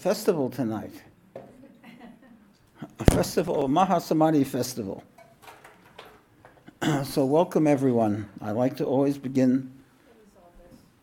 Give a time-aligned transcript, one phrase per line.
[0.00, 0.94] festival tonight.
[2.98, 5.04] A festival, a Mahasamadhi festival.
[7.04, 8.26] so, welcome everyone.
[8.40, 9.70] I like to always begin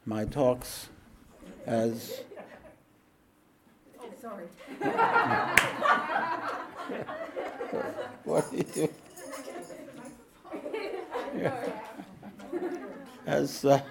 [0.08, 0.89] my talks
[1.67, 2.22] as.
[4.00, 4.45] Oh, sorry.
[8.23, 8.89] what you?
[13.28, 13.82] As, uh,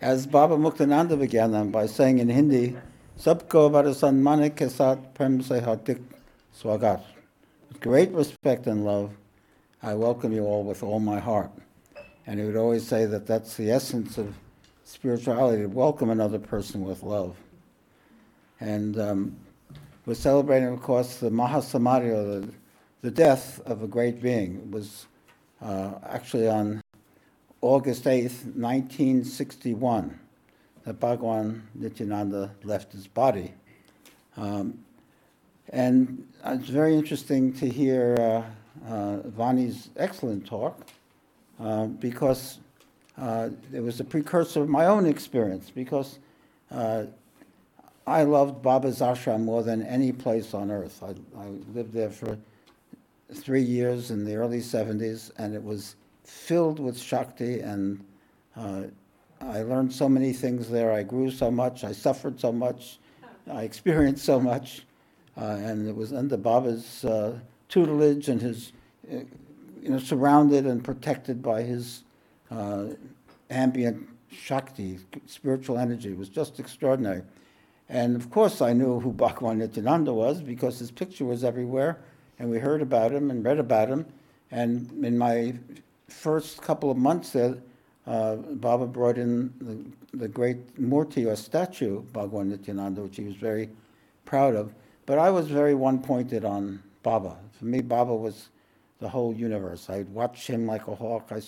[0.00, 2.76] as Baba Muktananda began them by saying in Hindi,
[3.18, 6.02] Sabko Varasanmane ke saath prem se hardik
[6.60, 7.00] swagat.
[7.68, 9.12] With great respect and love,
[9.82, 11.50] I welcome you all with all my heart.
[12.26, 14.34] And he would always say that that's the essence of
[14.84, 17.36] spirituality, to welcome another person with love.
[18.60, 19.36] And um,
[20.06, 22.48] we're celebrating, of course, the Mahasamadhi, or the,
[23.02, 24.56] the death of a great being.
[24.56, 25.06] It was
[25.62, 26.80] uh, actually on
[27.60, 30.18] August 8th, 1961,
[30.84, 33.54] that Bhagwan Nityananda left his body.
[34.36, 34.78] Um,
[35.70, 40.86] and it's very interesting to hear uh, uh, Vani's excellent talk
[41.58, 42.58] uh, because
[43.16, 46.18] uh, it was a precursor of my own experience because
[46.70, 47.04] uh,
[48.06, 51.02] I loved Baba's ashram more than any place on earth.
[51.02, 52.36] I, I lived there for
[53.32, 58.04] three years in the early 70s, and it was filled with Shakti, and
[58.56, 58.82] uh,
[59.40, 60.92] I learned so many things there.
[60.92, 62.98] I grew so much, I suffered so much,
[63.50, 64.86] I experienced so much,
[65.36, 68.72] uh, and it was under Baba's uh, tutelage and his,
[69.12, 69.16] uh,
[69.82, 72.04] you know, surrounded and protected by his
[72.50, 72.86] uh,
[73.50, 76.10] ambient Shakti, spiritual energy.
[76.10, 77.22] It was just extraordinary.
[77.88, 81.98] And of course, I knew who Bhagwan Nityananda was because his picture was everywhere,
[82.38, 84.06] and we heard about him and read about him.
[84.50, 85.54] And in my
[86.08, 87.56] first couple of months there,
[88.06, 93.36] uh, Baba brought in the, the great Murti or statue, Bhagwan Nityananda, which he was
[93.36, 93.70] very
[94.24, 94.74] proud of.
[95.06, 97.36] But I was very one pointed on Baba.
[97.58, 98.48] For me, Baba was
[99.00, 99.88] the whole universe.
[99.90, 101.28] I watched him like a hawk.
[101.30, 101.40] I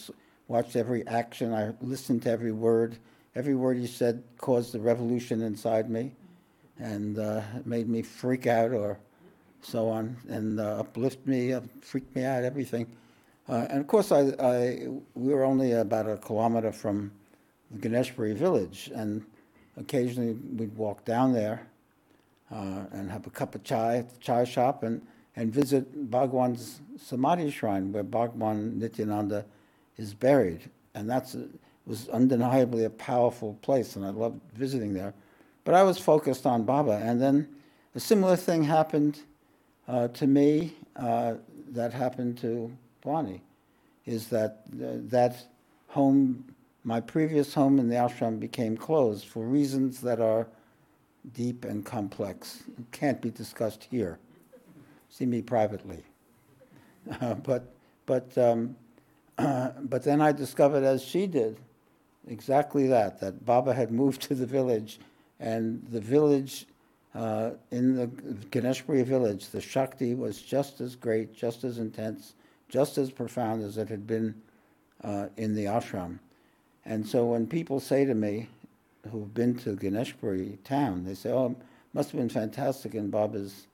[0.49, 1.53] watched every action.
[1.53, 2.99] I listened to every word.
[3.34, 6.12] Every word he said caused a revolution inside me
[6.78, 8.99] and uh, made me freak out or
[9.62, 12.87] so on, and uh, uplift me, uh, freak me out, everything.
[13.49, 17.12] Uh, and of course, I, I, we were only about a kilometer from
[17.71, 19.25] the Ganeshpuri village, and
[19.77, 21.67] occasionally we'd walk down there
[22.53, 25.01] uh, and have a cup of chai at the chai shop and,
[25.37, 29.45] and visit Bhagwan's Samadhi shrine where Bhagwan Nityananda
[29.97, 30.71] is buried.
[30.95, 31.34] And that
[31.87, 35.15] was undeniably a powerful place, and I loved visiting there.
[35.65, 37.01] But I was focused on Baba.
[37.03, 37.49] And then
[37.95, 39.21] a similar thing happened
[39.87, 41.34] uh, to me uh,
[41.73, 42.73] that happened to
[44.05, 45.37] Is that uh, that
[45.89, 46.44] home,
[46.84, 50.47] my previous home in the ashram became closed for reasons that are
[51.33, 52.62] deep and complex.
[52.93, 54.19] can't be discussed here.
[55.09, 56.03] See me privately.
[57.45, 57.72] but
[58.06, 58.77] but um,
[59.37, 61.59] but then I discovered, as she did,
[62.27, 64.99] exactly that, that Baba had moved to the village,
[65.39, 66.66] and the village,
[67.15, 72.34] uh, in the Ganeshpuri village, the Shakti was just as great, just as intense,
[72.68, 74.34] just as profound as it had been
[75.04, 76.18] uh, in the ashram.
[76.84, 78.48] And so when people say to me,
[79.10, 81.54] who've been to Ganeshpuri town, they say, oh,
[81.92, 83.66] must have been fantastic in Baba's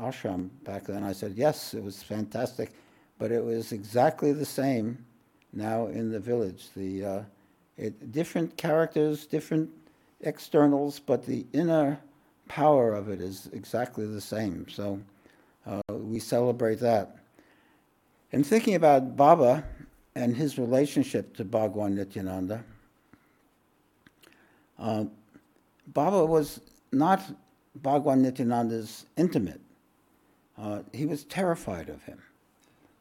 [0.00, 1.04] ashram back then.
[1.04, 2.72] I said, yes, it was fantastic,
[3.18, 5.04] but it was exactly the same
[5.52, 6.68] now in the village.
[6.74, 7.22] The uh,
[7.76, 9.70] it, different characters, different
[10.22, 11.98] externals, but the inner
[12.48, 14.66] power of it is exactly the same.
[14.68, 15.00] So
[15.66, 17.19] uh, we celebrate that.
[18.32, 19.64] In thinking about Baba
[20.14, 22.64] and his relationship to Bhagwan Nityananda,
[24.78, 25.04] uh,
[25.88, 26.60] Baba was
[26.92, 27.22] not
[27.74, 29.60] Bhagwan Nityananda's intimate.
[30.56, 32.22] Uh, he was terrified of him.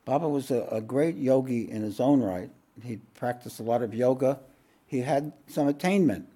[0.06, 2.50] Baba was a, a, great yogi in his own right.
[2.82, 4.40] He practiced a lot of yoga.
[4.88, 6.28] He had some attainment,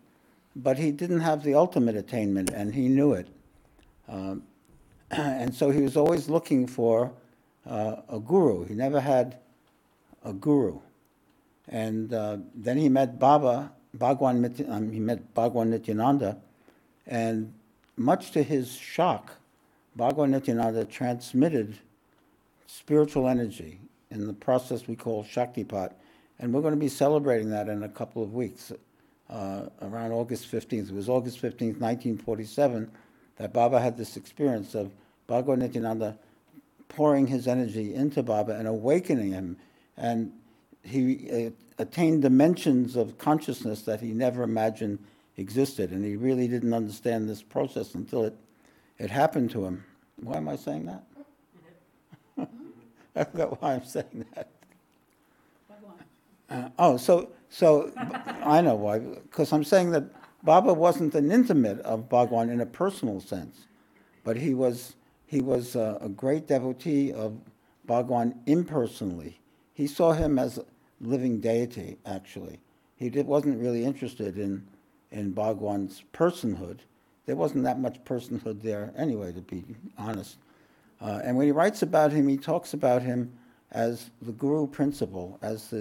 [0.56, 3.28] but he didn't have the ultimate attainment, and he knew it.
[4.08, 4.44] Um,
[5.12, 7.12] and so he was always looking for
[7.66, 8.66] uh, a guru.
[8.66, 9.38] He never had
[10.24, 10.80] a guru.
[11.68, 16.38] And uh, then he met Baba, Bhagwan, um, he met Bhagwan Nityananda,
[17.08, 17.54] and
[17.96, 19.32] much to his shock,
[19.96, 21.78] Bhagwan Nityananda transmitted
[22.68, 25.94] spiritual energy in the process we call Shaktipat.
[26.40, 28.72] And we're going to be celebrating that in a couple of weeks.
[29.30, 30.90] uh, around August 15th.
[30.90, 32.90] It was August 15th, 1947,
[33.38, 34.92] that Baba had this experience of
[35.28, 36.18] Bhagwan Nityananda
[36.96, 39.58] pouring his energy into Baba and awakening him.
[39.98, 40.32] And
[40.84, 41.50] he uh,
[41.82, 45.00] attained dimensions of consciousness that he never imagined
[45.38, 45.92] existed.
[45.92, 48.36] And he really didn't understand this process until it,
[49.00, 49.84] it happened to him.
[50.22, 51.04] Why am I saying that?
[53.16, 54.50] I forgot why I'm saying that.
[56.50, 57.92] Uh, oh, so so
[58.44, 59.00] I know why.
[59.00, 60.04] Because I'm saying that
[60.44, 63.66] Baba wasn't an intimate of Bhagwan in a personal sense,
[64.24, 64.96] but he was
[65.34, 67.38] he was a, a great devotee of
[67.86, 69.40] Bhagwan impersonally.
[69.74, 70.66] He saw him as a
[71.02, 71.98] living deity.
[72.06, 72.60] Actually,
[72.96, 74.66] he did, wasn't really interested in
[75.14, 76.80] in Bhagwan's personhood.
[77.26, 79.64] There wasn't that much personhood there anyway, to be
[79.98, 80.38] honest.
[81.00, 83.32] Uh, and when he writes about him, he talks about him
[83.72, 85.74] as the guru principle, as,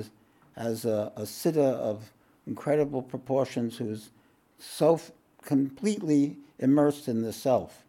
[0.57, 2.13] as a, a siddha of
[2.47, 4.11] incredible proportions who's
[4.59, 5.11] so f-
[5.43, 7.85] completely immersed in the self,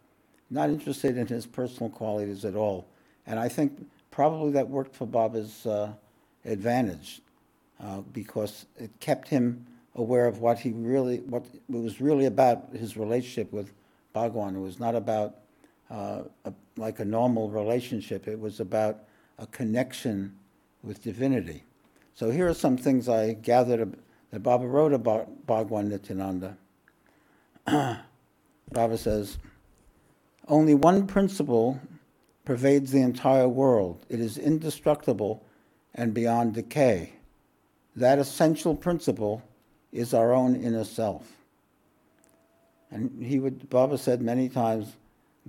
[0.54, 2.88] not interested in his personal qualities at all.
[3.26, 5.94] And I think probably that worked for Baba's uh,
[6.46, 7.22] advantage
[7.82, 9.66] uh, because it kept him
[9.96, 13.74] aware of what he really, what it was really about his relationship with
[14.14, 14.56] Bhagwan.
[14.56, 15.36] It was not about
[15.90, 18.28] uh, a, like a normal relationship.
[18.28, 19.00] It was about
[19.38, 20.36] a connection
[20.84, 21.64] with divinity.
[22.16, 23.98] So here are some things I gathered
[24.32, 26.58] that Baba wrote about Bhagwan Nityananda.
[27.66, 29.38] Baba says,
[30.48, 31.80] only one principle
[32.46, 34.06] pervades the entire world.
[34.10, 35.44] It is indestructible
[35.96, 37.14] and beyond decay.
[37.96, 39.44] That essential principle
[39.92, 41.32] is our own inner self.
[42.92, 44.96] And he would, Baba said many times,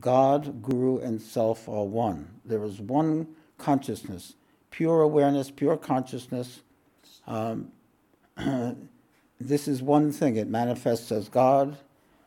[0.00, 2.28] God, Guru, and Self are one.
[2.44, 4.34] There is one consciousness,
[4.70, 6.60] pure awareness, pure consciousness.
[7.26, 7.70] Um,
[9.40, 10.36] this is one thing.
[10.36, 11.76] It manifests as God,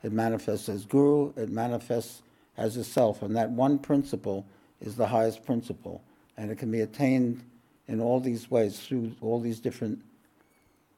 [0.04, 2.22] it manifests as Guru, it manifests
[2.57, 3.21] as a self.
[3.21, 4.45] And that one principle
[4.81, 6.04] is the highest principle.
[6.36, 7.44] And it can be attained
[7.88, 10.01] in all these ways through all these different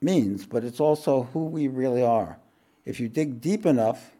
[0.01, 2.37] means, but it's also who we really are.
[2.85, 4.11] If you dig deep enough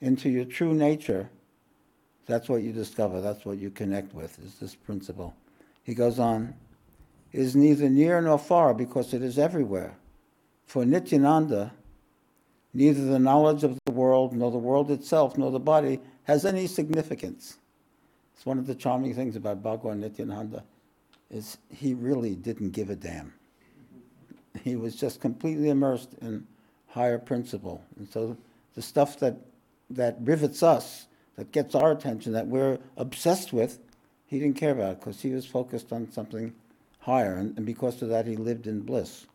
[0.00, 1.30] into your true nature,
[2.26, 5.34] that's what you discover, that's what you connect with, is this principle.
[5.82, 6.54] He goes on,
[7.32, 9.96] is neither near nor far because it is everywhere.
[10.66, 11.72] For Nityananda,
[12.74, 16.66] neither the knowledge of the world, nor the world itself, nor the body has any
[16.66, 17.58] significance.
[18.34, 20.64] It's one of the charming things about Bhagwan Nityananda,
[21.30, 23.32] is he really didn't give a damn
[24.62, 26.46] he was just completely immersed in
[26.88, 27.82] higher principle.
[27.96, 28.36] And so
[28.74, 29.36] the stuff that,
[29.90, 31.06] that rivets us,
[31.36, 33.78] that gets our attention, that we're obsessed with,
[34.26, 36.54] he didn't care about because he was focused on something
[37.00, 37.34] higher.
[37.34, 39.26] And, and, because of that, he lived in bliss.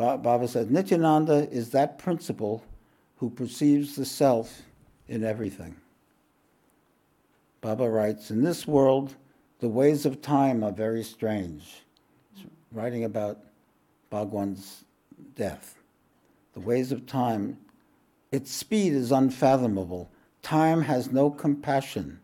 [0.00, 2.64] Ba- Baba says Nityananda is that principle
[3.16, 4.62] who perceives the self
[5.06, 5.76] in everything.
[7.60, 9.16] Baba writes In this world,
[9.58, 11.82] the ways of time are very strange.
[12.32, 13.40] He's writing about
[14.08, 14.84] Bhagwan's
[15.36, 15.76] death.
[16.54, 17.58] The ways of time,
[18.32, 20.08] its speed is unfathomable.
[20.40, 22.20] Time has no compassion,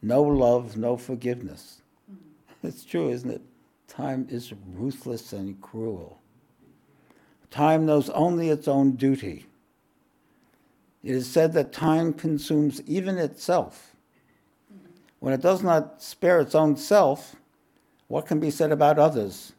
[0.00, 1.82] no love, no forgiveness.
[2.10, 2.66] Mm-hmm.
[2.68, 3.42] It's true, isn't it?
[3.86, 6.18] Time is ruthless and cruel.
[7.50, 9.46] Time knows only its own duty.
[11.02, 13.94] It is said that time consumes even itself.
[15.20, 17.36] When it does not spare its own self,
[18.08, 19.52] what can be said about others?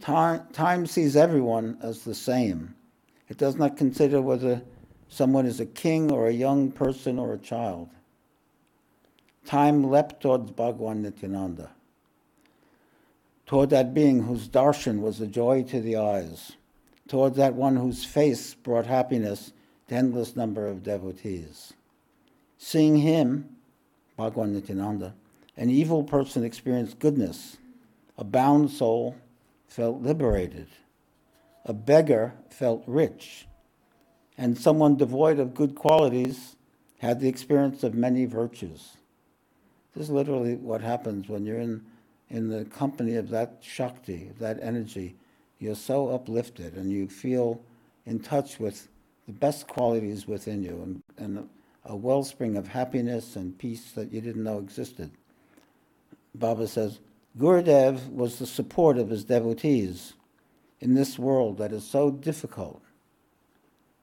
[0.00, 2.74] Time, time sees everyone as the same.
[3.28, 4.62] It does not consider whether
[5.08, 7.88] someone is a king or a young person or a child.
[9.44, 11.70] Time leapt towards Bhagwan Nityananda,
[13.46, 16.52] toward that being whose darshan was a joy to the eyes,
[17.08, 19.52] toward that one whose face brought happiness
[19.88, 21.72] to endless number of devotees.
[22.58, 23.56] Seeing him,
[24.16, 25.14] Bhagwan Nityananda,
[25.56, 27.58] an evil person experienced goodness,
[28.16, 29.16] a bound soul
[29.66, 30.68] felt liberated.
[31.64, 33.46] A beggar felt rich.
[34.38, 36.56] And someone devoid of good qualities
[36.98, 38.96] had the experience of many virtues.
[39.94, 41.84] This is literally what happens when you're in,
[42.30, 45.16] in the company of that Shakti, that energy.
[45.62, 47.62] You're so uplifted and you feel
[48.04, 48.88] in touch with
[49.26, 51.48] the best qualities within you and, and
[51.84, 55.12] a wellspring of happiness and peace that you didn't know existed.
[56.34, 56.98] Baba says,
[57.38, 60.14] Gurudev was the support of his devotees
[60.80, 62.82] in this world that is so difficult.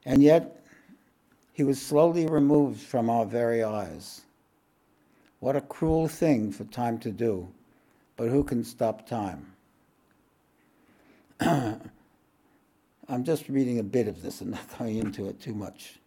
[0.06, 0.64] And yet,
[1.52, 4.22] he was slowly removed from our very eyes.
[5.42, 7.50] What a cruel thing for time to do,
[8.16, 9.56] but who can stop time?
[13.10, 16.00] I'm just reading a bit of this and not going into it too much.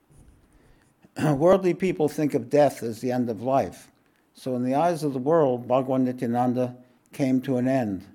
[1.22, 3.90] Worldly people think of death as the end of life.
[4.34, 6.76] So, in the eyes of the world, Bhagwan Nityananda
[7.12, 8.06] came to an end.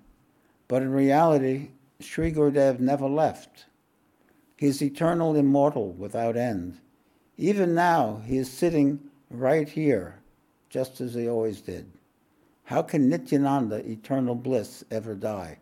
[0.68, 1.70] But in reality,
[2.00, 3.66] Sri Gurudev never left.
[4.58, 6.80] He is eternal, immortal, without end.
[7.38, 10.20] Even now, he is sitting right here,
[10.70, 11.92] just as he always did.
[12.64, 15.60] How can Nityananda, eternal bliss, ever die?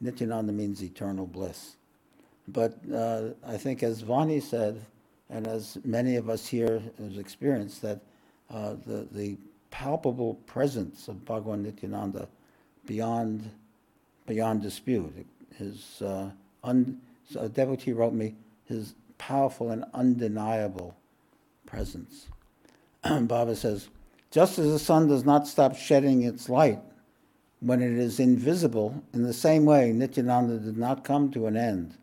[0.00, 1.76] Nityananda means eternal bliss.
[2.48, 4.80] But uh, I think, as Vani said,
[5.28, 8.00] and as many of us here have experienced, that
[8.50, 9.36] uh, the, the
[9.70, 12.28] palpable presence of Bhagavan Nityananda
[12.86, 13.48] beyond,
[14.26, 15.26] beyond dispute.
[15.56, 16.30] His uh,
[16.64, 17.00] un,
[17.38, 18.34] a devotee wrote me
[18.66, 20.96] his powerful and undeniable
[21.66, 22.26] presence.
[23.02, 23.88] Baba says,
[24.30, 26.80] just as the sun does not stop shedding its light
[27.60, 31.96] when it is invisible, in the same way, Nityananda did not come to an end.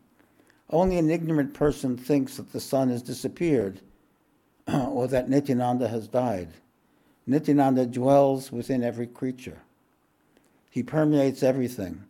[0.70, 3.80] Only an ignorant person thinks that the sun has disappeared
[4.72, 6.48] or that Nityananda has died.
[7.26, 9.58] Nityananda dwells within every creature.
[10.70, 12.04] He permeates everything.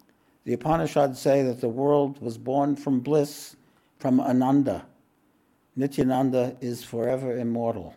[0.45, 3.57] The Upanishads say that the world was born from bliss,
[3.99, 4.87] from Ananda.
[5.77, 7.95] Nityananda is forever immortal.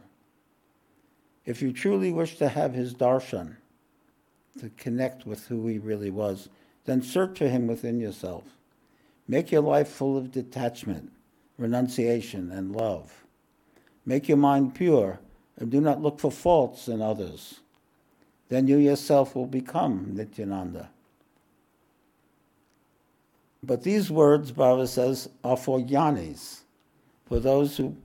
[1.46, 3.56] If you truly wish to have his darshan,
[4.60, 6.50] to connect with who he really was,
[6.86, 8.44] then search for him within yourself.
[9.28, 11.12] Make your life full of detachment,
[11.58, 13.26] renunciation, and love.
[14.06, 15.20] Make your mind pure
[15.58, 17.60] and do not look for faults in others.
[18.50, 20.90] Then you yourself will become Nityananda.
[23.64, 26.62] But these words, Baba says, are for jnanis,
[27.26, 27.96] for those who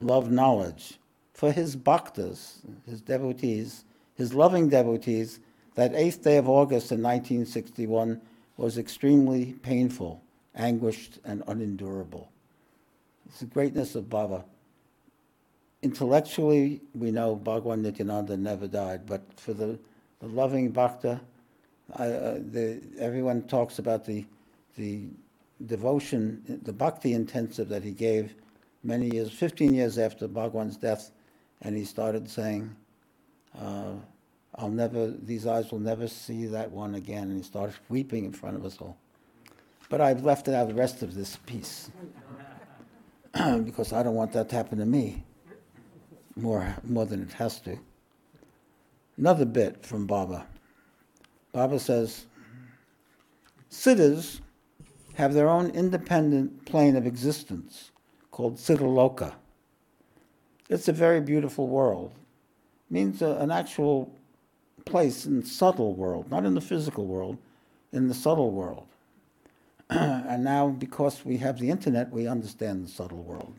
[0.00, 0.98] love knowledge,
[1.34, 5.38] for his bhaktas, his devotees, his loving devotees.
[5.76, 8.20] That eighth day of August in 1961
[8.56, 10.22] was extremely painful,
[10.54, 12.30] anguished, and unendurable.
[13.26, 14.44] It's the greatness of Baba
[15.86, 19.78] intellectually, we know Bhagwan Nityananda never died, but for the,
[20.20, 21.20] the loving bhakta,
[21.94, 24.24] I, uh, the, everyone talks about the,
[24.76, 25.04] the
[25.66, 28.34] devotion, the bhakti intensive that he gave
[28.82, 31.12] many years, 15 years after Bhagwan's death,
[31.62, 32.74] and he started saying,
[33.58, 33.92] uh,
[34.58, 38.32] I'll never, these eyes will never see that one again, and he started weeping in
[38.32, 38.96] front of us all.
[39.88, 41.90] But I've left out the rest of this piece
[43.32, 45.24] because I don't want that to happen to me
[46.36, 47.78] more, more than it has to.
[49.16, 50.46] Another bit from Baba.
[51.52, 52.26] Baba says,
[53.70, 54.40] Siddhas
[55.14, 57.90] have their own independent plane of existence
[58.30, 59.34] called Siddhaloka.
[60.68, 62.12] It's a very beautiful world.
[62.90, 64.12] It means a, an actual
[64.86, 67.36] place in the subtle world, not in the physical world,
[67.92, 68.86] in the subtle world.
[69.90, 73.54] and now, because we have the internet, we understand the subtle world.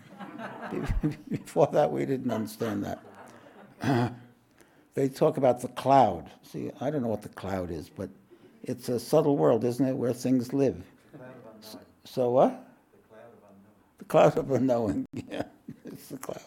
[1.29, 4.13] Before that, we didn't understand that.
[4.93, 6.29] they talk about the cloud.
[6.43, 8.09] See, I don't know what the cloud is, but
[8.63, 10.83] it's a subtle world, isn't it, where things live.
[11.61, 12.67] So, so what?
[13.99, 15.05] The cloud of unknowing.
[15.13, 15.43] The cloud of unknowing, yeah,
[15.85, 16.41] it's the cloud.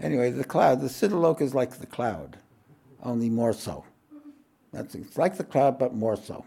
[0.00, 2.38] Anyway, the cloud, the Siddhaloka is like the cloud,
[3.02, 3.84] only more so.
[4.72, 6.44] That's it's like the cloud, but more so,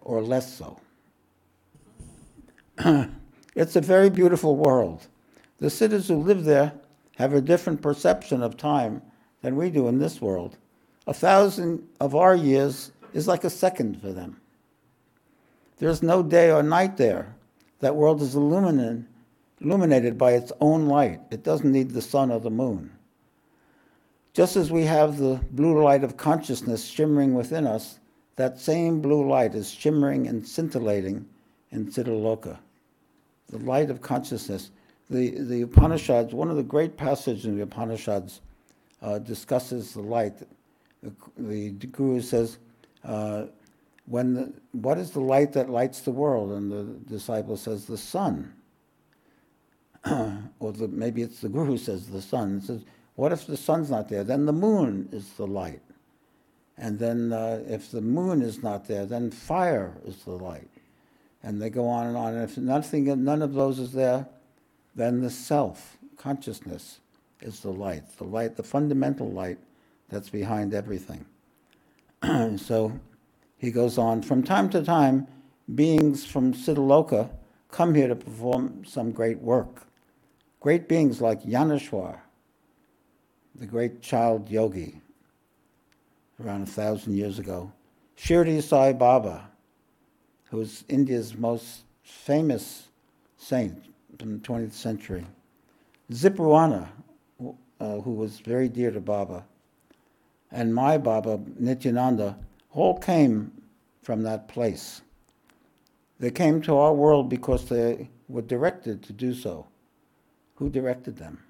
[0.00, 0.80] or less so.
[3.56, 5.06] It's a very beautiful world.
[5.60, 6.74] The citizens who live there
[7.16, 9.00] have a different perception of time
[9.40, 10.58] than we do in this world.
[11.06, 14.38] A thousand of our years is like a second for them.
[15.78, 17.34] There's no day or night there.
[17.80, 21.20] That world is illuminated by its own light.
[21.30, 22.95] It doesn't need the sun or the moon.
[24.36, 28.00] Just as we have the blue light of consciousness shimmering within us,
[28.36, 31.24] that same blue light is shimmering and scintillating
[31.70, 32.58] in Siddhaloka
[33.48, 34.72] the light of consciousness.
[35.08, 38.42] The, the Upanishads, one of the great passages in the Upanishads
[39.00, 40.34] uh, discusses the light.
[41.02, 42.58] The, the Guru says,
[43.04, 43.44] uh,
[44.04, 46.52] when the, what is the light that lights the world?
[46.52, 48.52] And the disciple says, the sun.
[50.04, 52.58] or the, maybe it's the Guru who says the sun.
[52.58, 52.82] It says,
[53.16, 54.24] what if the sun's not there?
[54.24, 55.82] Then the moon is the light.
[56.78, 60.68] And then uh, if the moon is not there, then fire is the light
[61.46, 62.34] and they go on and on.
[62.34, 64.26] And if nothing, none of those is there,
[64.96, 66.98] then the self consciousness
[67.40, 69.58] is the light, the light, the fundamental light
[70.08, 71.24] that's behind everything.
[72.56, 72.92] so
[73.56, 74.22] he goes on.
[74.22, 75.28] From time to time,
[75.72, 77.30] beings from Siddhaloka
[77.70, 79.86] come here to perform some great work.
[80.60, 82.18] Great beings like Jnaneshwar,
[83.58, 85.00] the great child yogi,
[86.42, 87.72] around a thousand years ago.
[88.16, 89.48] Shirdi Sai Baba,
[90.50, 92.88] who's India's most famous
[93.36, 93.84] saint
[94.18, 95.26] from the 20th century.
[96.12, 96.88] Zipruanna,
[97.80, 99.44] uh, who was very dear to Baba,
[100.50, 102.38] and my Baba, Nityananda,
[102.72, 103.52] all came
[104.02, 105.02] from that place.
[106.18, 109.66] They came to our world because they were directed to do so.
[110.56, 111.42] Who directed them?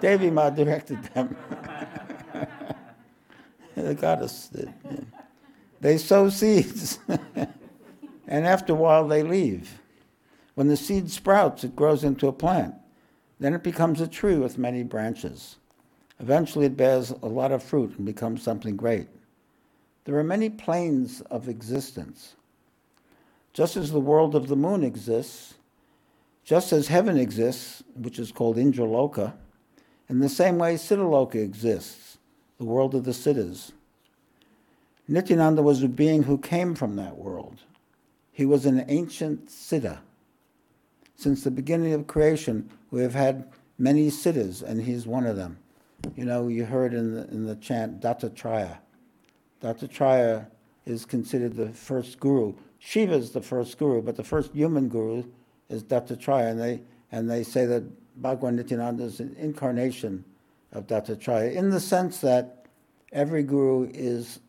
[0.00, 1.36] Devi Ma directed them.
[3.74, 4.72] the goddess did.
[5.80, 9.80] They sow seeds, and after a while they leave.
[10.54, 12.74] When the seed sprouts, it grows into a plant.
[13.38, 15.56] Then it becomes a tree with many branches.
[16.18, 19.08] Eventually, it bears a lot of fruit and becomes something great.
[20.04, 22.34] There are many planes of existence.
[23.54, 25.54] Just as the world of the moon exists,
[26.44, 29.32] just as heaven exists, which is called Indraloka,
[30.10, 32.18] in the same way Siddhaloka exists,
[32.58, 33.70] the world of the Siddhas.
[35.06, 37.60] Nityananda was a being who came from that world.
[38.32, 40.00] He was an ancient Siddha.
[41.14, 43.48] Since the beginning of creation, we have had
[43.78, 45.58] many Siddhas, and he's one of them.
[46.16, 48.78] You know, you heard in the, in the chant Dattatreya.
[49.62, 50.46] Dattatreya
[50.86, 52.54] is considered the first guru.
[52.80, 55.22] Shiva is the first guru, but the first human guru
[55.68, 56.80] is Dattatreya, and they,
[57.12, 57.84] and they say that
[58.20, 60.24] Bhagwan Nityananda is an incarnation
[60.72, 62.66] of Dattatreya, in the sense that
[63.12, 64.40] every guru is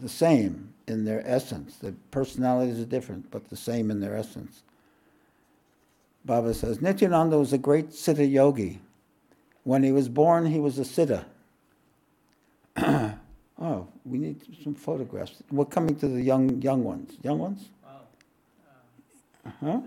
[0.00, 1.76] the same in their essence.
[1.76, 4.62] The personalities are different, but the same in their essence.
[6.24, 8.80] Baba says, Nityananda was a great Siddha yogi.
[9.64, 11.24] When he was born, he was a Siddha.
[13.60, 15.42] oh, we need some photographs.
[15.50, 17.16] We're coming to the young young ones.
[17.22, 17.68] Young ones?
[17.84, 18.06] Well,
[19.44, 19.80] um, Huh?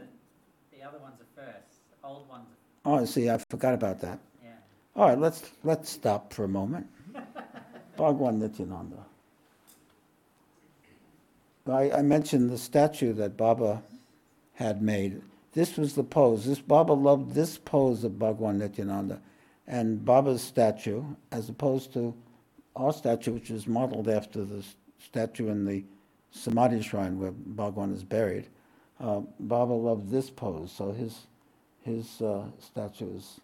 [0.72, 1.80] the, the other ones are first.
[2.02, 2.48] The old ones
[2.86, 4.20] Oh, see, I forgot about that.
[4.44, 4.52] yeah.
[4.96, 6.88] All right, let's let's stop for a moment.
[7.98, 9.06] Bhagwan Nityananda.
[11.68, 13.84] I, I mentioned the statue that Baba
[14.56, 15.22] had made.
[15.54, 16.46] This was the pose.
[16.46, 19.22] This Baba loved this pose of Bhagwan Nityananda,
[19.68, 22.14] and Baba's statue, as opposed to
[22.76, 24.64] our statue, which is modeled after the
[25.00, 25.86] statue in the
[26.32, 28.48] Samadhi shrine where Bhagwan is buried.
[29.00, 31.28] Uh, Baba loved this pose, so his
[31.84, 33.40] his uh, statue is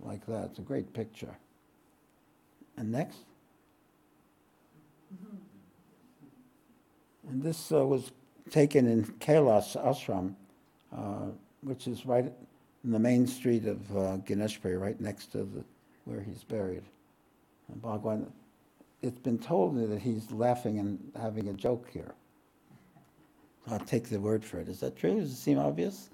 [0.00, 0.46] like that.
[0.46, 1.36] It's a great picture.
[2.76, 3.18] And next.
[7.28, 8.12] And this uh, was
[8.50, 10.34] taken in Kailash Ashram,
[10.94, 11.30] uh,
[11.62, 12.30] which is right
[12.84, 15.64] in the main street of uh, Ganeshpuri, right next to the,
[16.04, 16.82] where he's buried.
[17.68, 18.30] And Bhagwan,
[19.02, 22.14] it's been told me that he's laughing and having a joke here.
[23.70, 24.68] I'll take the word for it.
[24.68, 25.18] Is that true?
[25.18, 26.10] Does it seem obvious?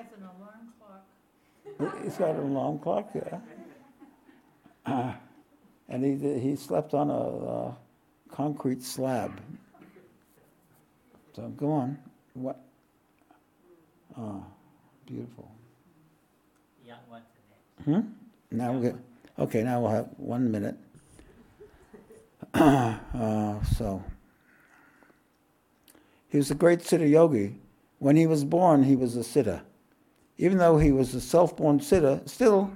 [0.00, 2.02] He has an alarm clock.
[2.02, 3.38] He's got an alarm clock, yeah.
[4.86, 5.12] Uh,
[5.88, 7.74] and he, he slept on a, uh
[8.30, 9.40] concrete slab.
[11.34, 11.98] So go on.
[12.34, 12.60] What?
[14.16, 14.44] Oh,
[15.04, 15.50] beautiful.
[16.82, 17.84] The young ones next.
[17.84, 18.12] Hmm?
[18.50, 18.96] Now we get,
[19.38, 20.76] okay, now we'll have one minute.
[22.54, 24.02] uh, so,
[26.28, 27.56] he was a great Siddha yogi.
[27.98, 29.62] When he was born, he was a Siddha.
[30.40, 32.72] Even though he was a self born Siddha, still,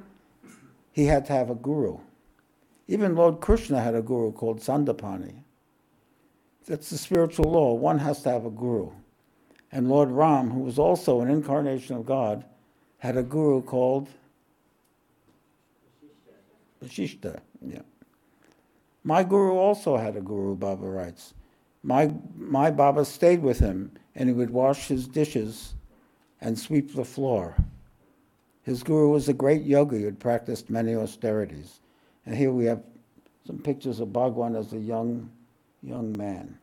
[0.92, 1.96] he had to have a guru.
[2.88, 5.37] Even Lord Krishna had a guru called Sandipani.
[6.66, 7.72] That's the spiritual law.
[7.72, 8.90] One has to have a guru.
[9.72, 12.44] And Lord Ram, who was also an incarnation of God,
[12.98, 14.11] had a guru called
[16.83, 17.40] Vashishta.
[17.66, 17.81] Yeah.
[19.05, 21.33] My guru also had a guru, Baba writes.
[21.83, 25.72] My, my Baba stayed with him, and he would wash his dishes
[26.44, 27.57] and sweep the floor.
[28.62, 31.80] His guru was a great yogi who had practiced many austerities.
[32.26, 32.83] And here we have
[33.46, 35.30] some pictures of Bhagwan as a young,
[35.83, 36.59] young man.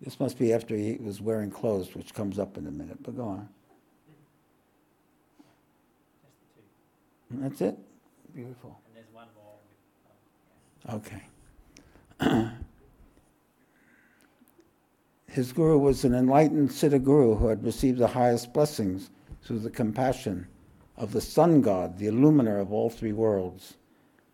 [0.00, 3.16] This must be after he was wearing clothes, which comes up in a minute, but
[3.16, 3.48] go on.
[6.22, 6.32] Just
[7.30, 7.42] the two.
[7.42, 7.78] That's it?
[8.34, 8.78] Beautiful.
[8.86, 9.54] And um, there's one more
[10.86, 11.20] with, um,
[12.20, 12.46] yeah.
[12.46, 12.56] Okay.
[15.30, 19.10] His guru was an enlightened Siddha guru who had received the highest blessings
[19.44, 20.48] through the compassion
[20.96, 23.76] of the sun god, the illuminer of all three worlds.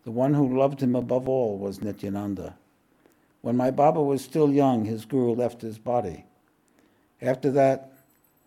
[0.04, 2.56] The one who loved him above all was Nityananda.
[3.42, 6.24] When my Baba was still young, his guru left his body.
[7.20, 7.92] After that,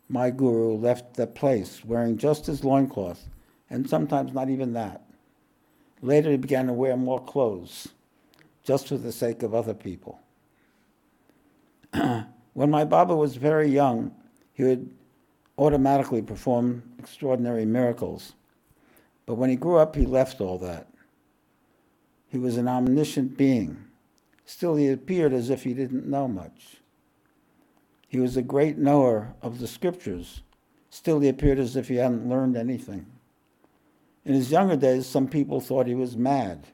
[0.07, 3.29] my guru left the place wearing just his loincloth,
[3.69, 5.03] and sometimes not even that.
[6.01, 7.89] Later, he began to wear more clothes,
[8.63, 10.19] just for the sake of other people.
[12.53, 14.13] when my Baba was very young,
[14.53, 14.89] he would
[15.57, 18.33] automatically perform extraordinary miracles.
[19.25, 20.87] But when he grew up, he left all that.
[22.29, 23.85] He was an omniscient being.
[24.45, 26.77] Still, he appeared as if he didn't know much.
[28.07, 30.41] He was a great knower of the scriptures.
[30.89, 33.05] Still, he appeared as if he hadn't learned anything.
[34.25, 36.67] In his younger days, some people thought he was mad,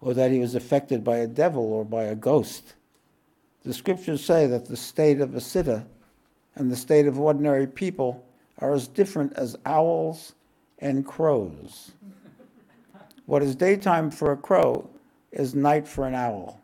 [0.00, 2.74] or that he was affected by a devil or by a ghost.
[3.64, 5.84] The scriptures say that the state of a siddha
[6.54, 8.24] and the state of ordinary people
[8.58, 10.34] are as different as owls
[10.78, 11.92] and crows.
[13.26, 14.88] What is daytime for a crow
[15.32, 16.60] is night for an owl.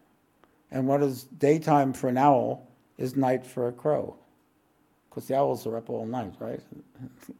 [0.70, 4.16] And what is daytime for an owl is night for a crow.
[5.08, 6.60] Because the owls are up all night, right?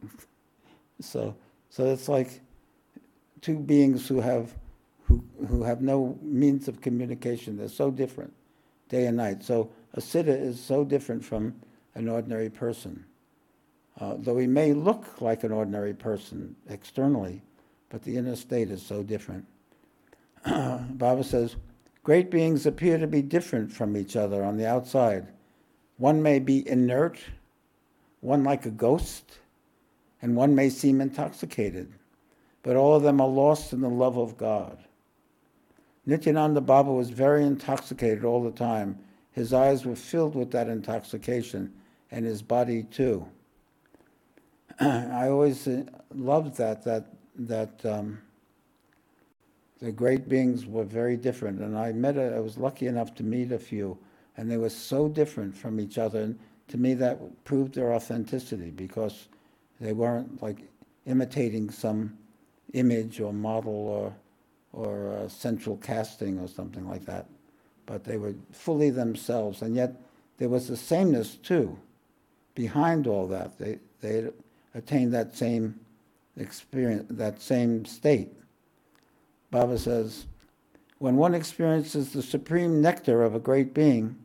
[0.99, 1.35] so,
[1.69, 2.41] so it's like
[3.41, 4.53] two beings who have,
[5.03, 7.57] who, who have no means of communication.
[7.57, 8.33] They're so different,
[8.91, 9.43] day and night.
[9.43, 11.55] So a siddha is so different from
[11.95, 13.05] an ordinary person.
[13.99, 17.41] Uh, though he may look like an ordinary person externally,
[17.89, 19.45] but the inner state is so different.
[20.45, 21.55] Baba says,
[22.03, 25.27] great beings appear to be different from each other on the outside.
[25.97, 27.19] One may be inert,
[28.21, 29.37] one like a ghost,
[30.21, 31.91] and one may seem intoxicated,
[32.63, 34.77] but all of them are lost in the love of God.
[36.11, 38.99] Nityananda Baba was very intoxicated all the time.
[39.31, 41.71] His eyes were filled with that intoxication,
[42.11, 43.25] and his body too.
[44.81, 48.19] I always uh, loved that that that um,
[49.79, 53.23] the great beings were very different, and I met a, I was lucky enough to
[53.23, 53.97] meet a few,
[54.35, 56.23] and they were so different from each other.
[56.23, 59.29] And to me, that proved their authenticity because
[59.79, 60.57] they weren't like
[61.05, 62.17] imitating some
[62.73, 64.13] image or model or
[64.73, 67.27] or central casting or something like that,
[67.85, 70.01] but they were fully themselves, and yet
[70.37, 71.77] there was a sameness too
[72.55, 73.57] behind all that.
[73.57, 74.29] They they
[74.73, 75.79] attained that same
[76.37, 78.29] experience, that same state.
[79.51, 80.25] Baba says,
[80.97, 84.15] when one experiences the supreme nectar of a great being,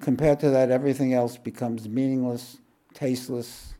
[0.00, 2.58] compared to that, everything else becomes meaningless,
[2.92, 3.74] tasteless.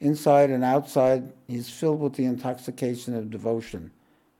[0.00, 3.90] Inside and outside, he's filled with the intoxication of devotion.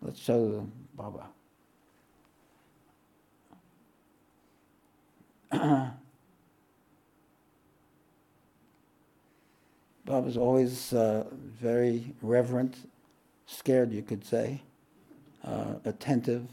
[0.04, 0.62] Let's show the
[0.94, 1.26] Baba.
[10.04, 11.24] Bob was always uh,
[11.58, 12.76] very reverent,
[13.46, 14.60] scared, you could say,
[15.42, 16.46] uh, attentive,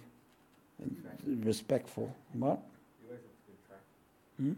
[0.80, 2.16] and respectful.
[2.32, 2.62] What?
[3.02, 3.86] He always looks contracted.
[4.38, 4.54] Hmm?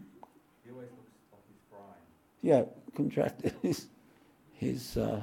[0.64, 1.98] He always looks like he's crying.
[2.42, 2.62] Yeah,
[2.94, 3.54] contracted.
[3.60, 3.88] he's
[4.54, 5.20] he's uh,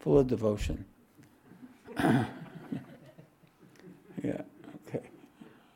[0.00, 0.86] full of devotion.
[4.24, 4.42] yeah,
[4.86, 5.04] okay.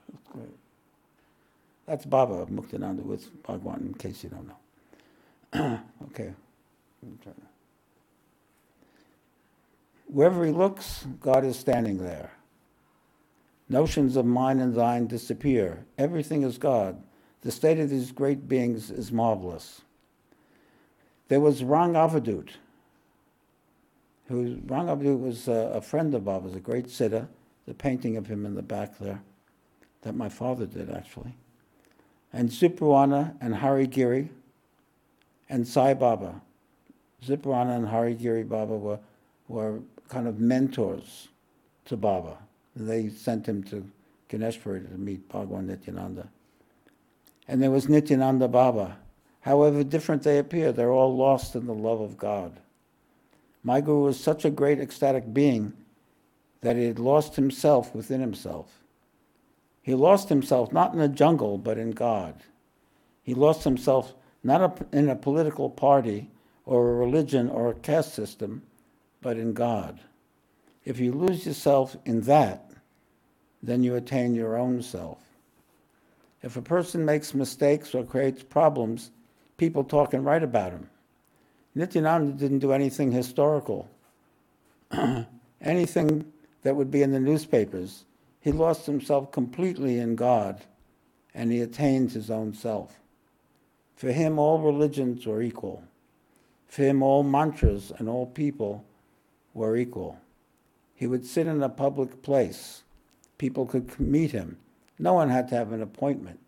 [0.09, 0.57] That's great.
[1.93, 4.49] That's Baba Muktananda with Bhagwan, in case you don't
[5.53, 5.81] know.
[6.05, 6.33] okay.
[10.07, 12.31] Wherever he looks, God is standing there.
[13.69, 15.85] Notions of mine and thine disappear.
[15.99, 17.03] Everything is God.
[17.43, 19.83] The state of these great beings is marvelous.
[21.29, 22.53] There was Rang Avadut,
[24.29, 27.29] who Rang Avadut was a, a friend of Baba's, a great siddha.
[27.67, 29.21] The painting of him in the back there,
[30.01, 31.35] that my father did actually.
[32.33, 34.31] And Zipruanna and Hari Giri
[35.49, 36.41] and Sai Baba.
[37.25, 38.99] Zipruanna and Hari Giri Baba were,
[39.49, 41.29] were kind of mentors
[41.85, 42.39] to Baba.
[42.75, 43.87] They sent him to
[44.31, 46.29] Ganeshpuri to meet Bhagwan Nityananda.
[47.47, 48.97] And there was Nityananda Baba.
[49.41, 52.61] However different they appear, they're all lost in the love of God.
[53.63, 55.73] My Guru was such a great ecstatic being
[56.63, 58.82] that he had lost himself within himself.
[59.83, 62.35] He lost himself not in the jungle, but in God.
[63.23, 66.31] He lost himself not in a political party
[66.65, 68.63] or a religion or a caste system,
[69.21, 70.01] but in God.
[70.85, 72.71] If you lose yourself in that,
[73.63, 75.19] then you attain your own self.
[76.43, 79.11] If a person makes mistakes or creates problems,
[79.57, 80.89] people talk and write about him.
[81.75, 83.89] Nityananda didn't do anything historical,
[85.61, 86.25] anything
[86.63, 88.05] that would be in the newspapers.
[88.43, 90.61] He lost himself completely in God
[91.35, 93.01] and he attained his own self.
[93.97, 95.83] For him, all religions were equal.
[96.67, 98.85] For him, all mantras and all people
[99.55, 100.19] were equal.
[100.95, 102.83] He would sit in a public place.
[103.39, 104.59] People could meet him.
[104.99, 106.41] No one had to have an appointment.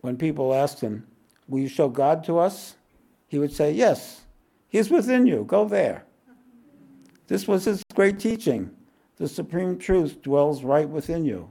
[0.00, 1.06] When people asked him,
[1.48, 2.74] Will you show God to us?
[3.28, 4.26] He would say, Yes,
[4.76, 5.44] He's within you.
[5.44, 6.04] Go there.
[7.28, 8.75] This was his great teaching.
[9.16, 11.50] The supreme truth dwells right within you.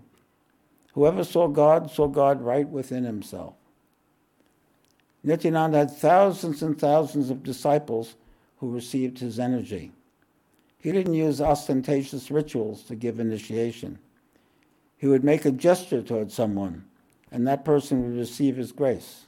[0.93, 3.55] Whoever saw God saw God right within himself.
[5.23, 8.15] Nityananda had thousands and thousands of disciples
[8.57, 9.91] who received his energy.
[10.77, 13.97] He didn't use ostentatious rituals to give initiation.
[14.97, 16.85] He would make a gesture towards someone,
[17.31, 19.25] and that person would receive his grace.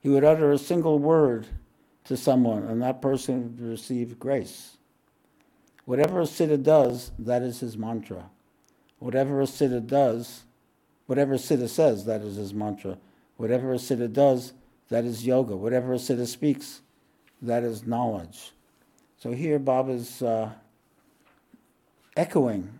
[0.00, 1.46] He would utter a single word
[2.04, 4.73] to someone, and that person would receive grace.
[5.84, 8.30] Whatever a siddha does, that is his mantra.
[8.98, 10.44] Whatever a siddha does,
[11.06, 12.98] whatever a siddha says, that is his mantra.
[13.36, 14.52] Whatever a siddha does,
[14.88, 15.56] that is yoga.
[15.56, 16.80] Whatever a siddha speaks,
[17.42, 18.52] that is knowledge.
[19.18, 20.52] So here Baba's uh,
[22.16, 22.78] echoing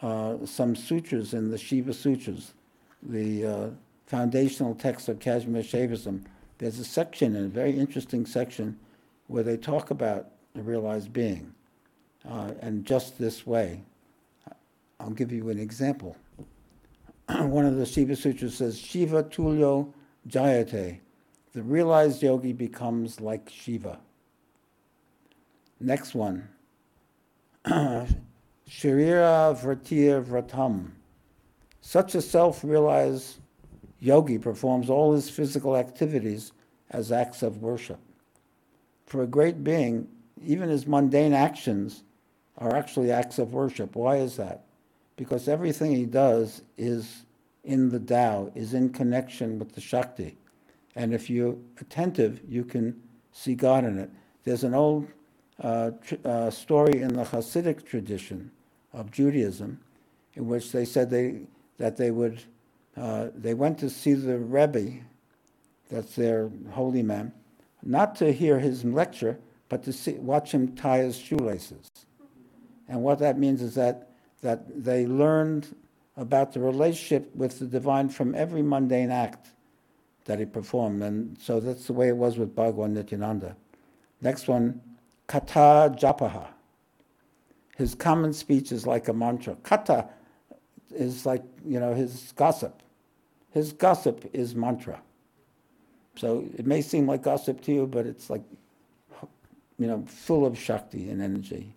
[0.00, 2.54] uh, some sutras in the Shiva Sutras,
[3.02, 3.70] the uh,
[4.06, 6.22] foundational text of Kashmir Shaivism.
[6.58, 8.78] There's a section, a very interesting section,
[9.26, 11.54] where they talk about the realized being,
[12.28, 13.82] uh, and just this way.
[15.00, 16.16] I'll give you an example.
[17.28, 19.92] One of the Shiva Sutras says, Shiva Tulyo
[20.28, 21.00] Jayate.
[21.52, 23.98] The realized yogi becomes like Shiva.
[25.80, 26.48] Next one.
[27.66, 28.06] Sharira
[28.68, 30.92] Vratir Vratam.
[31.80, 33.38] Such a self realized
[33.98, 36.52] yogi performs all his physical activities
[36.90, 37.98] as acts of worship.
[39.06, 40.08] For a great being,
[40.44, 42.04] even his mundane actions
[42.58, 43.96] are actually acts of worship.
[43.96, 44.64] Why is that?
[45.16, 47.24] Because everything he does is
[47.64, 50.36] in the Tao, is in connection with the Shakti.
[50.94, 53.00] And if you're attentive, you can
[53.32, 54.10] see God in it.
[54.44, 55.08] There's an old
[55.60, 58.50] uh, tr- uh, story in the Hasidic tradition
[58.92, 59.80] of Judaism
[60.34, 61.42] in which they said they,
[61.78, 62.42] that they would,
[62.96, 65.00] uh, they went to see the Rebbe,
[65.90, 67.32] that's their holy man,
[67.82, 69.38] not to hear his lecture,
[69.68, 71.90] but to see, watch him tie his shoelaces.
[72.88, 74.10] And what that means is that,
[74.42, 75.74] that they learned
[76.16, 79.48] about the relationship with the divine from every mundane act
[80.24, 81.02] that he performed.
[81.02, 83.56] And so that's the way it was with Bhagwan Nityananda.
[84.20, 84.80] Next one,
[85.26, 86.46] Kata Japaha.
[87.76, 89.56] His common speech is like a mantra.
[89.62, 90.08] Kata
[90.94, 92.82] is like, you know, his gossip.
[93.50, 95.00] His gossip is mantra.
[96.16, 98.42] So it may seem like gossip to you, but it's like,
[99.78, 101.74] you know, full of Shakti and energy.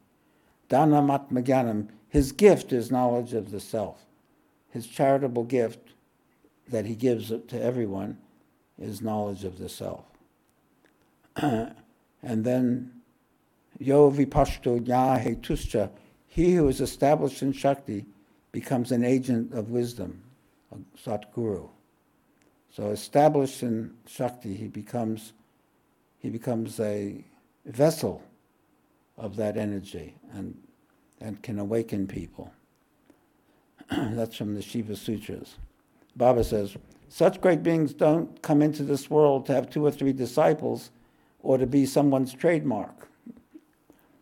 [0.69, 4.06] Dhanamat Magyanam, his gift is knowledge of the self.
[4.69, 5.93] His charitable gift
[6.67, 8.17] that he gives to everyone
[8.80, 10.06] is knowledge of the self.
[11.36, 11.75] and
[12.21, 12.95] then
[13.80, 15.89] Yo vipashto jna hetuscha,
[16.28, 18.06] he who is established in Shakti
[18.51, 20.23] becomes an agent of wisdom,
[20.71, 21.69] a Satguru.
[22.69, 25.34] So established in Shakti, he becomes,
[26.19, 27.23] he becomes a
[27.65, 28.23] vessel
[29.17, 30.58] of that energy and,
[31.21, 32.51] and can awaken people.
[33.89, 35.56] That's from the Shiva Sutras.
[36.15, 36.75] Baba says,
[37.10, 40.91] such great beings don't come into this world to have two or three disciples
[41.39, 43.08] or to be someone's trademark.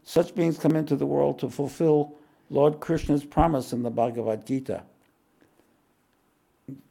[0.03, 2.15] Such beings come into the world to fulfill
[2.49, 4.83] Lord Krishna's promise in the Bhagavad Gita.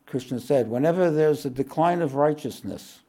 [0.06, 3.00] Krishna said, whenever there's a decline of righteousness,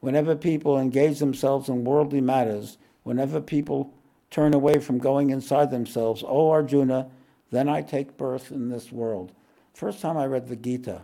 [0.00, 3.92] whenever people engage themselves in worldly matters, whenever people
[4.30, 7.08] turn away from going inside themselves, O Arjuna,
[7.50, 9.32] then I take birth in this world.
[9.74, 11.02] First time I read the Gita,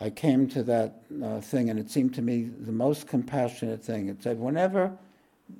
[0.00, 4.08] I came to that uh, thing, and it seemed to me the most compassionate thing.
[4.08, 4.92] It said, whenever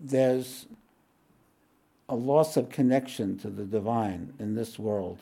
[0.02, 0.66] there's
[2.08, 5.18] a loss of connection to the divine in this world,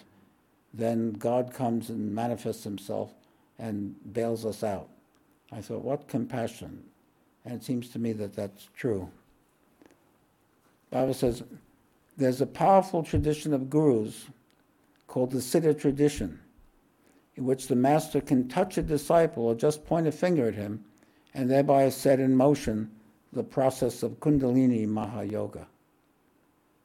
[0.73, 3.13] then God comes and manifests himself
[3.59, 4.89] and bails us out.
[5.51, 6.85] I thought, what compassion.
[7.45, 9.11] And it seems to me that that's true.
[10.91, 11.43] Baba says,
[12.17, 14.27] there's a powerful tradition of gurus
[15.07, 16.41] called the Siddha tradition,
[17.37, 20.85] in which the master can touch a disciple or just point a finger at him
[21.35, 22.91] and thereby set in motion
[23.33, 25.67] the process of Kundalini Mahayoga.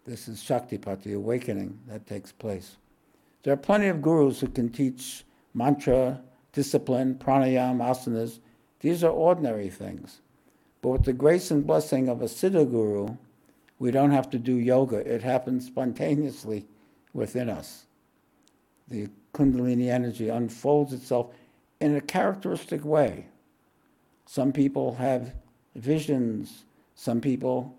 [0.05, 2.75] This is Shaktipat, the awakening that takes place.
[3.43, 8.39] There are plenty of gurus who can teach mantra, discipline, pranayam, asanas.
[8.81, 10.19] These are ordinary things.
[10.81, 13.15] But with the grace and blessing of a Siddha guru,
[13.83, 14.95] we don't have to do yoga.
[14.95, 16.65] It happens spontaneously
[17.13, 17.85] within us.
[18.87, 21.33] The Kundalini energy unfolds itself
[21.81, 23.25] in a characteristic way.
[24.25, 25.33] Some people have
[25.75, 26.63] visions,
[26.95, 27.75] some people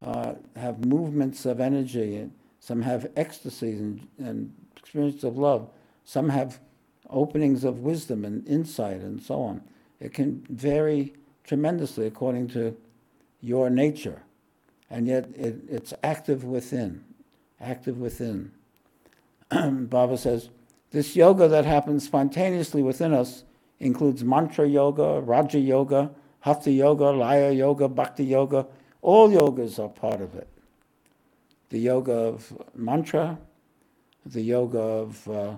[0.00, 5.68] uh, have movements of energy, some have ecstasies and, and experience of love,
[6.02, 6.60] some have
[7.10, 9.60] openings of wisdom and insight and so on.
[10.00, 11.12] It can vary
[11.44, 12.74] tremendously according to
[13.42, 14.22] your nature,
[14.92, 17.02] and yet it, it's active within,
[17.58, 18.52] active within.
[19.50, 20.50] Baba says,
[20.90, 23.44] this yoga that happens spontaneously within us
[23.80, 28.66] includes mantra yoga, raja yoga, hatha yoga, laya yoga, bhakti yoga,
[29.00, 30.48] all yogas are part of it.
[31.70, 33.38] The yoga of mantra,
[34.26, 35.54] the yoga of uh,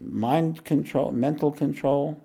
[0.00, 2.18] mind control, mental control,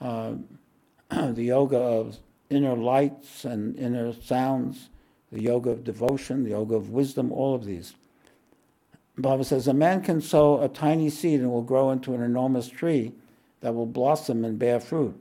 [0.00, 0.32] uh,
[1.10, 2.18] the yoga of
[2.50, 4.88] inner lights and inner sounds,
[5.32, 7.94] the yoga of devotion, the yoga of wisdom, all of these.
[9.16, 12.68] Baba says a man can sow a tiny seed and will grow into an enormous
[12.68, 13.12] tree
[13.60, 15.18] that will blossom and bear fruit.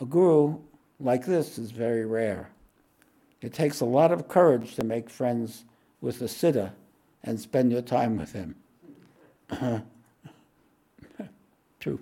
[0.00, 0.58] A guru
[0.98, 2.50] like this is very rare.
[3.40, 5.64] It takes a lot of courage to make friends
[6.00, 6.72] with a siddha
[7.22, 8.54] and spend your time with him.
[11.80, 12.00] True.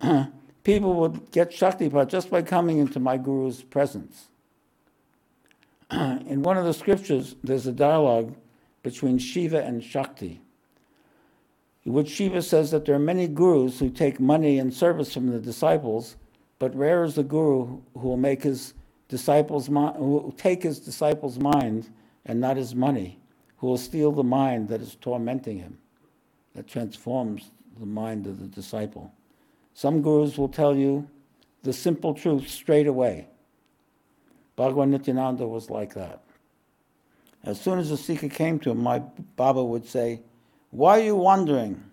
[0.64, 4.27] People would get Shaktipat just by coming into my guru's presence.
[5.90, 8.34] In one of the scriptures, there's a dialogue
[8.82, 10.40] between Shiva and Shakti,
[11.84, 15.28] in which Shiva says that there are many gurus who take money and service from
[15.28, 16.16] the disciples,
[16.58, 18.74] but rare is the guru who will make his
[19.08, 21.88] disciples who will take his disciples' mind
[22.26, 23.18] and not his money,
[23.56, 25.78] who will steal the mind that is tormenting him,
[26.54, 29.12] that transforms the mind of the disciple.
[29.72, 31.08] Some gurus will tell you
[31.62, 33.28] the simple truth straight away.
[34.58, 36.20] Bhagavan Nityananda was like that.
[37.44, 38.98] As soon as the seeker came to him, my
[39.36, 40.20] Baba would say,
[40.70, 41.84] Why are you wandering?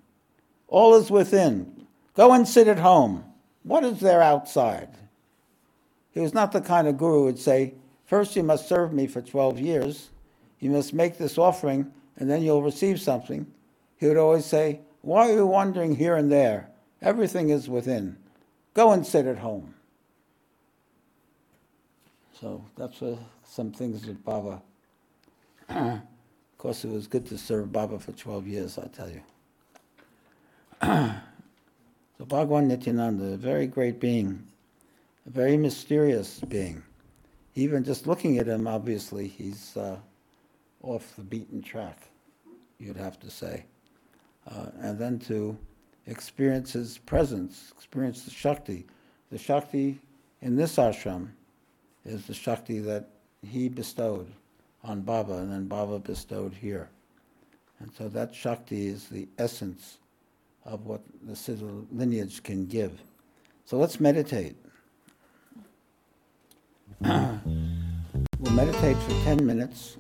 [0.68, 1.86] All is within.
[2.16, 3.24] Go and sit at home.
[3.62, 4.90] What is there outside?
[6.12, 7.76] He was not the kind of guru who would say,
[8.06, 10.10] First you must serve me for 12 years,
[10.60, 13.46] you must make this offering, and then you'll receive something.
[13.98, 16.70] He would always say, Why are you wandering here and there?
[17.00, 18.18] Everything is within.
[18.74, 19.76] Go and sit at home.
[22.40, 24.62] So that's uh, some things that Baba.
[25.70, 26.02] of
[26.58, 29.22] course, it was good to serve Baba for 12 years, I tell you.
[32.18, 34.46] so Bhagwan Nityananda, a very great being,
[35.26, 36.84] a very mysterious being.
[37.56, 39.98] Even just looking at him, obviously, he's uh,
[40.84, 42.10] off the beaten track,
[42.80, 43.64] you'd have to say.
[44.52, 45.58] Uh, and then to
[46.06, 48.86] experience his presence, experience the Shakti.
[49.32, 50.00] The Shakti
[50.42, 51.30] in this ashram
[52.06, 53.10] is the Shakti that
[53.42, 54.28] he bestowed
[54.84, 56.90] on Baba and then Baba bestowed here.
[57.80, 59.98] And so that Shakti is the essence
[60.64, 63.02] of what the Siddha lineage can give.
[63.66, 64.56] So let's meditate.
[67.02, 67.42] we'll
[68.52, 69.98] meditate for 10 minutes.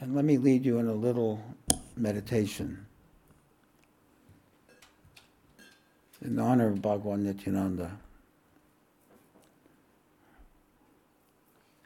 [0.00, 1.40] And let me lead you in a little
[1.96, 2.86] meditation
[6.24, 7.90] in honor of Bhagwan Nityananda.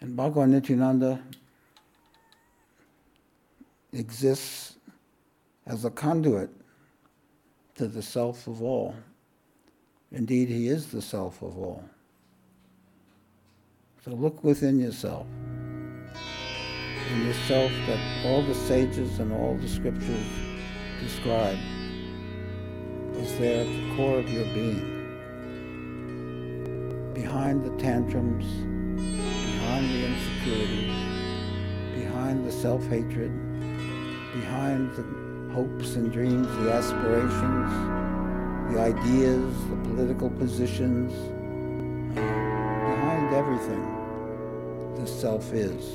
[0.00, 1.20] And Bhagwan Nityananda
[3.92, 4.76] exists
[5.66, 6.50] as a conduit
[7.76, 8.94] to the self of all.
[10.12, 11.84] Indeed, he is the self of all.
[14.04, 15.26] So look within yourself
[17.12, 20.26] in yourself that all the sages and all the scriptures
[21.00, 21.58] describe
[23.18, 24.92] is there at the core of your being.
[27.14, 28.46] Behind the tantrums,
[28.96, 30.86] behind the insecurity,
[31.94, 33.32] behind the self-hatred,
[34.32, 35.04] behind the
[35.54, 37.72] hopes and dreams, the aspirations,
[38.72, 41.12] the ideas, the political positions,
[42.14, 43.84] behind everything,
[44.96, 45.94] the self is.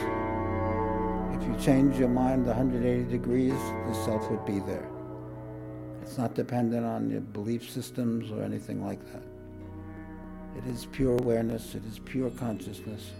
[1.35, 3.53] If you change your mind 180 degrees,
[3.87, 4.89] the self would be there.
[6.01, 9.23] It's not dependent on your belief systems or anything like that.
[10.57, 13.11] It is pure awareness, it is pure consciousness,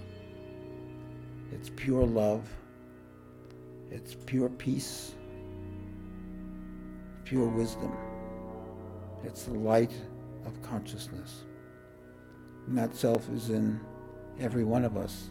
[1.52, 2.44] it's pure love,
[3.90, 5.14] it's pure peace,
[7.24, 7.96] pure wisdom.
[9.24, 9.94] It's the light
[10.46, 11.44] of consciousness.
[12.68, 13.80] And that self is in
[14.40, 15.30] every one of us.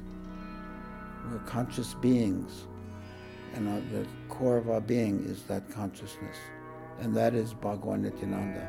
[1.30, 2.66] We're conscious beings
[3.54, 6.36] and the core of our being is that consciousness,
[7.00, 8.68] and that is Bhagwan Nityananda.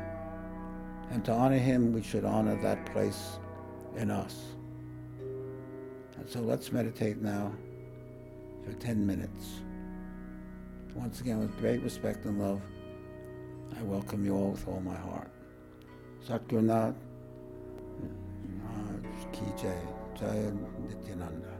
[1.10, 3.38] And to honor him, we should honor that place
[3.96, 4.36] in us.
[5.20, 7.52] And so let's meditate now
[8.64, 9.60] for 10 minutes.
[10.94, 12.60] Once again, with great respect and love,
[13.78, 15.30] I welcome you all with all my heart.
[16.26, 16.94] Sadgurunath,
[19.32, 19.76] Ki Jai,
[20.18, 20.52] Jaya
[20.88, 21.51] Nityananda.